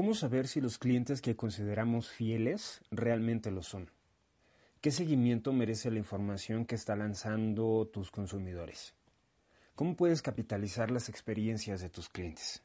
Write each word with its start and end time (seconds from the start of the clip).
¿Cómo 0.00 0.14
saber 0.14 0.48
si 0.48 0.62
los 0.62 0.78
clientes 0.78 1.20
que 1.20 1.36
consideramos 1.36 2.08
fieles 2.08 2.80
realmente 2.90 3.50
lo 3.50 3.62
son? 3.62 3.90
¿Qué 4.80 4.92
seguimiento 4.92 5.52
merece 5.52 5.90
la 5.90 5.98
información 5.98 6.64
que 6.64 6.74
está 6.74 6.96
lanzando 6.96 7.86
tus 7.86 8.10
consumidores? 8.10 8.94
¿Cómo 9.74 9.96
puedes 9.96 10.22
capitalizar 10.22 10.90
las 10.90 11.10
experiencias 11.10 11.82
de 11.82 11.90
tus 11.90 12.08
clientes? 12.08 12.62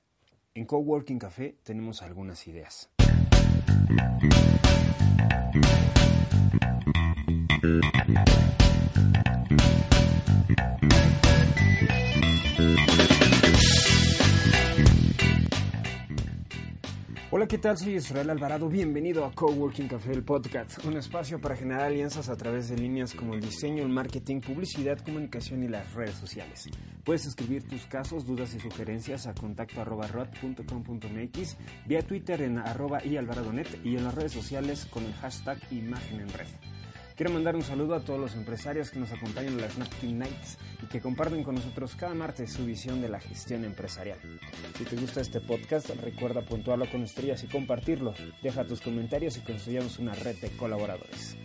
En 0.54 0.64
Coworking 0.64 1.20
Café 1.20 1.58
tenemos 1.62 2.02
algunas 2.04 2.48
ideas. 2.48 2.90
Hola, 17.46 17.52
¿qué 17.52 17.58
tal? 17.60 17.78
Soy 17.78 17.94
Israel 17.94 18.32
Alvarado. 18.32 18.68
Bienvenido 18.68 19.24
a 19.24 19.32
Coworking 19.32 19.88
Café, 19.88 20.14
el 20.14 20.24
podcast, 20.24 20.84
un 20.84 20.98
espacio 20.98 21.40
para 21.40 21.56
generar 21.56 21.84
alianzas 21.84 22.28
a 22.28 22.36
través 22.36 22.70
de 22.70 22.76
líneas 22.76 23.14
como 23.14 23.36
el 23.36 23.42
diseño, 23.42 23.84
el 23.84 23.90
marketing, 23.90 24.42
publicidad, 24.42 24.98
comunicación 24.98 25.62
y 25.62 25.68
las 25.68 25.94
redes 25.94 26.16
sociales. 26.16 26.68
Puedes 27.04 27.28
escribir 27.28 27.62
tus 27.68 27.86
casos, 27.86 28.26
dudas 28.26 28.56
y 28.56 28.60
sugerencias 28.60 29.28
a 29.28 29.36
contacto 29.36 29.80
vía 31.86 32.02
Twitter 32.02 32.42
en 32.42 32.58
arroba 32.58 33.06
y 33.06 33.16
alvaradonet 33.16 33.80
y 33.86 33.96
en 33.96 34.06
las 34.06 34.16
redes 34.16 34.32
sociales 34.32 34.88
con 34.88 35.06
el 35.06 35.14
hashtag 35.14 35.60
imagen 35.70 36.22
en 36.22 36.30
red. 36.30 36.48
Quiero 37.16 37.32
mandar 37.32 37.56
un 37.56 37.64
saludo 37.64 37.96
a 37.96 38.02
todos 38.02 38.20
los 38.20 38.36
empresarios 38.36 38.92
que 38.92 39.00
nos 39.00 39.10
acompañan 39.14 39.54
en 39.54 39.62
las 39.62 39.78
Napkin 39.78 40.20
Nights 40.20 40.58
y 40.84 40.88
que 40.88 41.00
comparten 41.00 41.44
con 41.44 41.56
nosotros 41.56 41.96
cada 41.96 42.14
martes 42.14 42.52
su 42.52 42.66
visión 42.66 43.02
de 43.02 43.08
la 43.08 43.22
gestión 43.22 43.64
empresarial. 43.64 44.20
Si 44.78 44.84
te 44.84 44.98
gusta 44.98 45.22
este 45.22 45.40
podcast, 45.40 45.90
recuerda 45.92 46.42
puntuarlo 46.42 46.92
con 46.92 47.04
estrellas 47.04 47.42
y 47.46 47.48
compartirlo. 47.48 48.14
Deja 48.44 48.66
tus 48.66 48.82
comentarios 48.82 49.38
y 49.38 49.42
construyamos 49.42 49.98
una 49.98 50.14
red 50.14 50.36
de 50.42 50.50
colaboradores. 50.58 51.38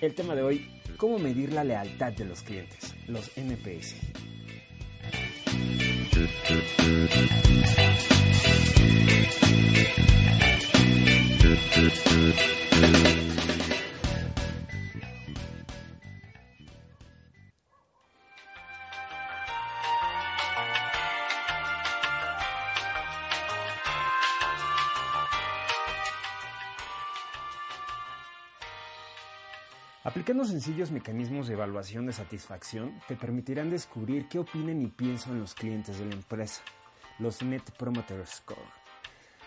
El 0.00 0.12
tema 0.16 0.34
de 0.34 0.42
hoy, 0.42 0.68
¿cómo 0.96 1.20
medir 1.20 1.52
la 1.52 1.62
lealtad 1.62 2.12
de 2.12 2.24
los 2.24 2.42
clientes? 2.42 2.92
Los 3.06 3.30
NPS. 3.36 3.94
Aplicando 30.02 30.46
sencillos 30.46 30.90
mecanismos 30.90 31.46
de 31.46 31.52
evaluación 31.52 32.06
de 32.06 32.14
satisfacción 32.14 32.98
te 33.06 33.16
permitirán 33.16 33.68
descubrir 33.68 34.28
qué 34.28 34.38
opinan 34.38 34.80
y 34.80 34.86
piensan 34.86 35.38
los 35.38 35.52
clientes 35.52 35.98
de 35.98 36.06
la 36.06 36.14
empresa, 36.14 36.62
los 37.18 37.42
Net 37.42 37.70
Promoter 37.76 38.26
Score. 38.26 38.80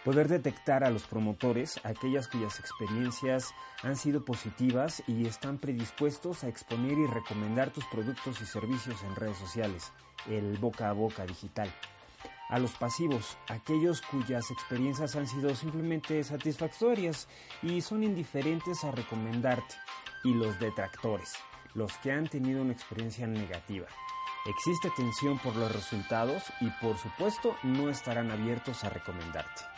Poder 0.06 0.28
detectar 0.28 0.84
a 0.84 0.92
los 0.92 1.08
promotores, 1.08 1.80
aquellas 1.84 2.28
cuyas 2.28 2.60
experiencias 2.60 3.52
han 3.82 3.96
sido 3.96 4.26
positivas 4.26 5.02
y 5.08 5.26
están 5.26 5.58
predispuestos 5.58 6.44
a 6.44 6.50
exponer 6.50 7.00
y 7.00 7.08
recomendar 7.08 7.72
tus 7.72 7.86
productos 7.86 8.40
y 8.40 8.46
servicios 8.46 9.02
en 9.02 9.16
redes 9.16 9.38
sociales, 9.38 9.92
el 10.30 10.60
boca 10.60 10.88
a 10.88 10.94
boca 10.94 11.26
digital. 11.26 11.74
A 12.54 12.60
los 12.60 12.74
pasivos, 12.74 13.36
aquellos 13.48 14.04
cuyas 14.04 14.52
experiencias 14.52 15.16
han 15.16 15.26
sido 15.26 15.56
simplemente 15.56 16.24
satisfactorias 16.24 17.28
y 17.64 17.82
son 17.82 18.04
indiferentes 18.04 18.84
a 18.84 18.92
recomendarte 18.92 19.74
y 20.24 20.36
los 20.36 20.60
detractores, 20.60 21.34
los 21.74 21.92
que 21.98 22.12
han 22.12 22.28
tenido 22.28 22.62
una 22.62 22.74
experiencia 22.74 23.26
negativa. 23.26 23.88
Existe 24.46 24.92
tensión 24.96 25.40
por 25.40 25.56
los 25.56 25.72
resultados 25.72 26.44
y 26.62 26.70
por 26.80 26.96
supuesto 27.00 27.56
no 27.64 27.90
estarán 27.90 28.30
abiertos 28.30 28.84
a 28.84 28.90
recomendarte. 28.90 29.73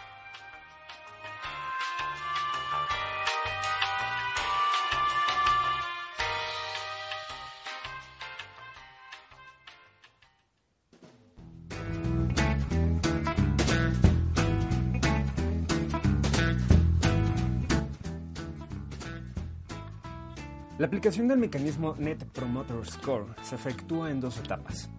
La 20.77 20.87
aplicación 20.87 21.29
del 21.29 21.37
mecanismo 21.37 21.95
Net 21.97 22.25
Promoter 22.33 22.85
Score 22.85 23.27
se 23.41 23.55
efectúa 23.55 24.11
en 24.11 24.19
dos 24.19 24.37
etapas. 24.39 24.89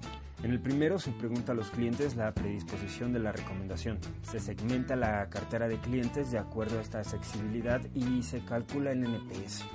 En 0.42 0.50
el 0.50 0.59
primero 0.59 0.98
se 0.98 1.12
pregunta 1.12 1.53
a 1.53 1.54
los 1.54 1.70
clientes 1.70 2.16
la 2.16 2.32
predisposición 2.32 3.12
de 3.12 3.19
la 3.19 3.31
recomendación. 3.31 3.98
Se 4.22 4.41
segmenta 4.41 4.97
la 4.97 5.28
cartera 5.28 5.69
de 5.69 5.76
clientes 5.76 6.31
de 6.31 6.38
acuerdo 6.38 6.78
a 6.78 6.81
esta 6.81 7.00
accesibilidad 7.00 7.82
y 7.94 8.22
se 8.22 8.42
calcula 8.42 8.92
el 8.92 9.04
NPS. 9.04 9.66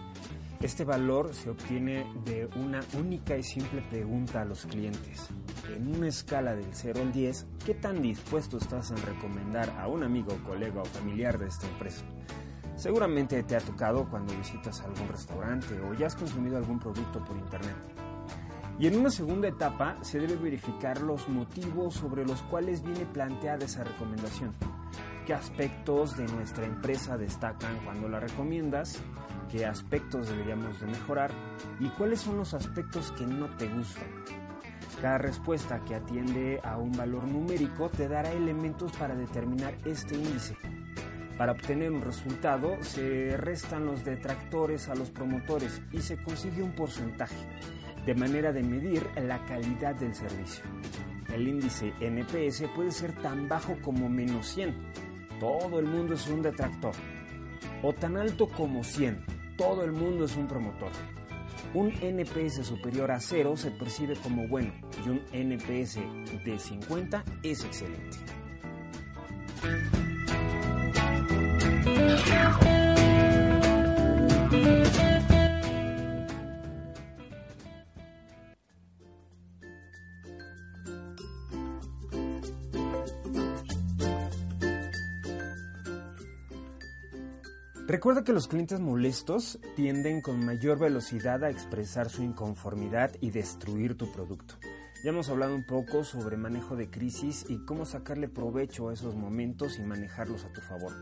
Este 0.59 0.85
valor 0.85 1.35
se 1.35 1.51
obtiene 1.51 2.07
de 2.25 2.49
una 2.55 2.79
única 2.97 3.37
y 3.37 3.43
simple 3.43 3.83
pregunta 3.83 4.41
a 4.41 4.45
los 4.45 4.65
clientes. 4.65 5.29
En 5.71 5.95
una 5.95 6.07
escala 6.07 6.55
del 6.55 6.73
0 6.73 6.99
al 6.99 7.11
10, 7.11 7.45
¿qué 7.63 7.75
tan 7.75 8.01
dispuesto 8.01 8.57
estás 8.57 8.89
en 8.89 8.97
recomendar 9.03 9.69
a 9.77 9.87
un 9.87 10.01
amigo, 10.01 10.35
colega 10.47 10.81
o 10.81 10.85
familiar 10.85 11.37
de 11.37 11.45
esta 11.45 11.67
empresa? 11.67 12.03
Seguramente 12.81 13.43
te 13.43 13.55
ha 13.55 13.59
tocado 13.59 14.09
cuando 14.09 14.35
visitas 14.35 14.81
algún 14.81 15.07
restaurante 15.07 15.79
o 15.81 15.93
ya 15.93 16.07
has 16.07 16.15
consumido 16.15 16.57
algún 16.57 16.79
producto 16.79 17.23
por 17.23 17.37
internet. 17.37 17.75
Y 18.79 18.87
en 18.87 18.97
una 18.97 19.11
segunda 19.11 19.47
etapa 19.47 19.97
se 20.01 20.17
debe 20.17 20.35
verificar 20.35 20.99
los 20.99 21.29
motivos 21.29 21.93
sobre 21.93 22.25
los 22.25 22.41
cuales 22.41 22.81
viene 22.81 23.05
planteada 23.05 23.65
esa 23.65 23.83
recomendación. 23.83 24.55
¿Qué 25.27 25.33
aspectos 25.35 26.17
de 26.17 26.25
nuestra 26.25 26.65
empresa 26.65 27.19
destacan 27.19 27.77
cuando 27.85 28.09
la 28.09 28.19
recomiendas? 28.19 28.97
¿Qué 29.51 29.63
aspectos 29.63 30.29
deberíamos 30.29 30.79
de 30.79 30.87
mejorar? 30.87 31.29
¿Y 31.79 31.87
cuáles 31.89 32.21
son 32.21 32.37
los 32.37 32.55
aspectos 32.55 33.11
que 33.11 33.27
no 33.27 33.45
te 33.57 33.67
gustan? 33.67 34.07
Cada 34.99 35.19
respuesta 35.19 35.81
que 35.81 35.93
atiende 35.93 36.59
a 36.63 36.77
un 36.77 36.93
valor 36.93 37.27
numérico 37.27 37.89
te 37.89 38.07
dará 38.07 38.31
elementos 38.31 38.91
para 38.93 39.13
determinar 39.13 39.75
este 39.85 40.15
índice 40.15 40.57
para 41.41 41.53
obtener 41.53 41.91
un 41.91 42.03
resultado 42.03 42.77
se 42.83 43.35
restan 43.35 43.87
los 43.87 44.05
detractores 44.05 44.89
a 44.89 44.93
los 44.93 45.09
promotores 45.09 45.81
y 45.91 45.99
se 45.99 46.21
consigue 46.21 46.61
un 46.61 46.73
porcentaje, 46.73 47.35
de 48.05 48.13
manera 48.13 48.53
de 48.53 48.61
medir 48.61 49.01
la 49.19 49.43
calidad 49.45 49.95
del 49.95 50.13
servicio. 50.13 50.63
El 51.33 51.47
índice 51.47 51.95
NPS 51.99 52.65
puede 52.75 52.91
ser 52.91 53.19
tan 53.23 53.49
bajo 53.49 53.75
como 53.81 54.07
menos 54.07 54.49
100, 54.49 54.75
todo 55.39 55.79
el 55.79 55.87
mundo 55.87 56.13
es 56.13 56.27
un 56.27 56.43
detractor, 56.43 56.93
o 57.81 57.91
tan 57.91 58.17
alto 58.17 58.47
como 58.47 58.83
100, 58.83 59.25
todo 59.57 59.83
el 59.83 59.93
mundo 59.93 60.25
es 60.25 60.35
un 60.35 60.47
promotor. 60.47 60.91
Un 61.73 61.91
NPS 62.03 62.63
superior 62.63 63.09
a 63.09 63.19
0 63.19 63.57
se 63.57 63.71
percibe 63.71 64.15
como 64.17 64.47
bueno 64.47 64.73
y 65.03 65.09
un 65.09 65.21
NPS 65.33 65.95
de 66.45 66.59
50 66.59 67.23
es 67.41 67.65
excelente. 67.65 68.17
Recuerda 87.91 88.23
que 88.23 88.31
los 88.31 88.47
clientes 88.47 88.79
molestos 88.79 89.59
tienden 89.75 90.21
con 90.21 90.45
mayor 90.45 90.79
velocidad 90.79 91.43
a 91.43 91.49
expresar 91.49 92.09
su 92.09 92.23
inconformidad 92.23 93.11
y 93.19 93.31
destruir 93.31 93.97
tu 93.97 94.09
producto. 94.13 94.55
Ya 95.03 95.09
hemos 95.09 95.27
hablado 95.27 95.53
un 95.53 95.65
poco 95.65 96.05
sobre 96.05 96.37
manejo 96.37 96.77
de 96.77 96.89
crisis 96.89 97.45
y 97.49 97.65
cómo 97.65 97.85
sacarle 97.85 98.29
provecho 98.29 98.87
a 98.87 98.93
esos 98.93 99.13
momentos 99.15 99.77
y 99.77 99.81
manejarlos 99.81 100.45
a 100.45 100.53
tu 100.53 100.61
favor. 100.61 100.93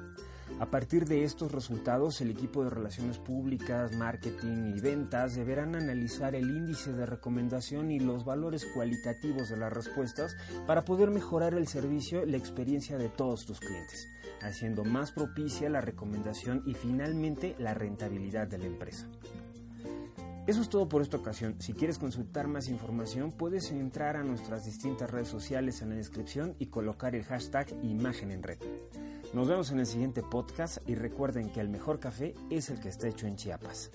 A 0.59 0.65
partir 0.65 1.05
de 1.05 1.23
estos 1.23 1.51
resultados, 1.51 2.19
el 2.19 2.31
equipo 2.31 2.63
de 2.63 2.69
relaciones 2.69 3.17
públicas, 3.17 3.95
marketing 3.95 4.73
y 4.75 4.81
ventas 4.81 5.35
deberán 5.35 5.75
analizar 5.75 6.35
el 6.35 6.49
índice 6.49 6.91
de 6.91 7.05
recomendación 7.05 7.91
y 7.91 7.99
los 7.99 8.25
valores 8.25 8.65
cualitativos 8.73 9.49
de 9.49 9.57
las 9.57 9.71
respuestas 9.71 10.35
para 10.67 10.83
poder 10.83 11.11
mejorar 11.11 11.53
el 11.53 11.67
servicio 11.67 12.25
y 12.25 12.31
la 12.31 12.37
experiencia 12.37 12.97
de 12.97 13.09
todos 13.09 13.45
tus 13.45 13.59
clientes, 13.59 14.07
haciendo 14.41 14.83
más 14.83 15.11
propicia 15.11 15.69
la 15.69 15.81
recomendación 15.81 16.63
y 16.65 16.73
finalmente 16.73 17.55
la 17.57 17.73
rentabilidad 17.73 18.47
de 18.47 18.57
la 18.57 18.65
empresa. 18.65 19.07
Eso 20.49 20.61
es 20.61 20.69
todo 20.69 20.89
por 20.89 21.03
esta 21.03 21.17
ocasión. 21.17 21.55
Si 21.59 21.73
quieres 21.73 21.99
consultar 21.99 22.47
más 22.47 22.69
información, 22.69 23.31
puedes 23.31 23.69
entrar 23.71 24.15
a 24.15 24.23
nuestras 24.23 24.65
distintas 24.65 25.11
redes 25.11 25.27
sociales 25.27 25.81
en 25.83 25.89
la 25.89 25.95
descripción 25.95 26.55
y 26.57 26.65
colocar 26.65 27.15
el 27.15 27.23
hashtag 27.23 27.67
imagen 27.83 28.31
en 28.31 28.41
red. 28.41 28.57
Nos 29.31 29.47
vemos 29.47 29.69
en 29.69 29.79
el 29.79 29.85
siguiente 29.85 30.23
podcast 30.23 30.79
y 30.89 30.95
recuerden 30.95 31.51
que 31.51 31.59
el 31.59 31.69
mejor 31.69 31.99
café 31.99 32.33
es 32.49 32.71
el 32.71 32.79
que 32.79 32.89
está 32.89 33.07
hecho 33.07 33.27
en 33.27 33.35
Chiapas. 33.35 33.91